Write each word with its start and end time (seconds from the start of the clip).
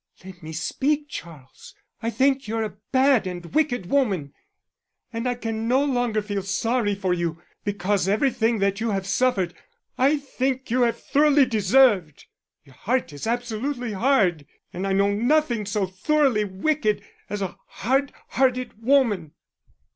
"Let 0.25 0.41
me 0.41 0.51
speak, 0.51 1.09
Charles; 1.09 1.75
I 2.01 2.09
think 2.09 2.47
you're 2.47 2.63
a 2.63 2.73
bad 2.91 3.27
and 3.27 3.45
wicked 3.53 3.85
woman 3.85 4.33
and 5.13 5.27
I 5.29 5.35
can 5.35 5.67
no 5.67 5.83
longer 5.85 6.23
feel 6.23 6.41
sorry 6.41 6.95
for 6.95 7.13
you, 7.13 7.39
because 7.63 8.07
everything 8.07 8.57
that 8.57 8.81
you 8.81 8.89
have 8.89 9.05
suffered 9.05 9.53
I 9.99 10.17
think 10.17 10.71
you 10.71 10.81
have 10.81 10.99
thoroughly 10.99 11.45
deserved. 11.45 12.25
Your 12.63 12.73
heart 12.73 13.13
is 13.13 13.27
absolutely 13.27 13.91
hard, 13.93 14.47
and 14.73 14.87
I 14.87 14.93
know 14.93 15.11
nothing 15.13 15.67
so 15.67 15.85
thoroughly 15.85 16.45
wicked 16.45 17.03
as 17.29 17.43
a 17.43 17.59
hard 17.67 18.11
hearted 18.29 18.81
woman." 18.81 19.33